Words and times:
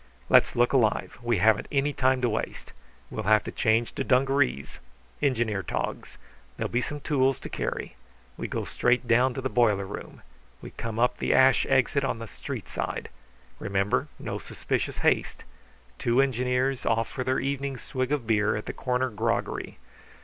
"Let's 0.29 0.55
look 0.55 0.73
alive! 0.73 1.19
We 1.21 1.37
haven't 1.37 1.67
any 1.71 1.93
time 1.93 2.21
to 2.21 2.29
waste. 2.29 2.71
We'll 3.11 3.25
have 3.25 3.43
to 3.43 3.51
change 3.51 3.93
to 3.93 4.03
dungarees 4.03 4.79
engineer 5.21 5.61
togs. 5.61 6.17
There'll 6.57 6.71
be 6.71 6.81
some 6.81 7.01
tools 7.01 7.37
to 7.41 7.49
carry. 7.49 7.93
We 8.35 8.47
go 8.47 8.65
straight 8.65 9.07
down 9.07 9.35
to 9.35 9.41
the 9.41 9.47
boiler 9.49 9.85
room. 9.85 10.23
We 10.59 10.71
come 10.71 10.97
up 10.97 11.17
the 11.19 11.35
ash 11.35 11.67
exit 11.67 12.03
on 12.03 12.17
the 12.17 12.25
street 12.27 12.67
side. 12.67 13.09
Remember, 13.59 14.07
no 14.17 14.39
suspicious 14.39 14.97
haste. 14.97 15.43
Two 15.99 16.19
engineers 16.19 16.83
off 16.83 17.07
for 17.07 17.23
their 17.23 17.39
evening 17.39 17.77
swig 17.77 18.11
of 18.11 18.25
beer 18.25 18.55
at 18.55 18.65
the 18.65 18.73
corner 18.73 19.11
groggery. 19.11 19.77